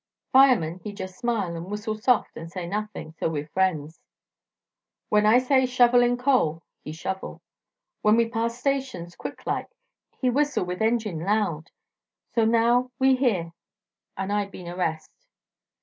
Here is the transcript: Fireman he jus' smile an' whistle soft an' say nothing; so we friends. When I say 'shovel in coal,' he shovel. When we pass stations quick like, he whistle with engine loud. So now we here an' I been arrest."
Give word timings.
Fireman 0.31 0.79
he 0.83 0.93
jus' 0.93 1.15
smile 1.15 1.55
an' 1.55 1.65
whistle 1.65 1.93
soft 1.93 2.35
an' 2.35 2.49
say 2.49 2.65
nothing; 2.67 3.13
so 3.19 3.29
we 3.29 3.43
friends. 3.43 3.99
When 5.09 5.27
I 5.27 5.37
say 5.37 5.67
'shovel 5.67 6.01
in 6.01 6.17
coal,' 6.17 6.63
he 6.83 6.91
shovel. 6.91 7.39
When 8.01 8.15
we 8.15 8.27
pass 8.27 8.57
stations 8.57 9.15
quick 9.15 9.45
like, 9.45 9.69
he 10.19 10.31
whistle 10.31 10.65
with 10.65 10.81
engine 10.81 11.19
loud. 11.19 11.69
So 12.33 12.45
now 12.45 12.89
we 12.97 13.15
here 13.15 13.51
an' 14.17 14.31
I 14.31 14.47
been 14.47 14.67
arrest." 14.67 15.11